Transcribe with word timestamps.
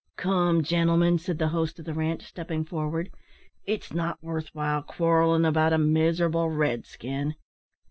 "Come, 0.15 0.63
gentlemen," 0.63 1.19
said 1.19 1.37
the 1.37 1.49
host 1.49 1.77
of 1.77 1.85
the 1.85 1.93
ranche, 1.93 2.23
stepping 2.23 2.65
forward, 2.65 3.11
"it's 3.67 3.93
not 3.93 4.17
worth 4.23 4.47
while 4.51 4.81
quarrelling 4.81 5.45
about 5.45 5.73
a 5.73 5.77
miserable 5.77 6.49
red 6.49 6.87
skin." 6.87 7.35